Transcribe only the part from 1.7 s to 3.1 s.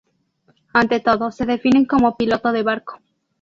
como "piloto de barco".